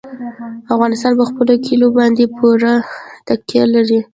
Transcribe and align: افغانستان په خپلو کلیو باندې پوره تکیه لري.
افغانستان 0.73 1.11
په 1.19 1.23
خپلو 1.29 1.53
کلیو 1.65 1.89
باندې 1.97 2.31
پوره 2.37 2.73
تکیه 3.27 3.63
لري. 3.73 3.99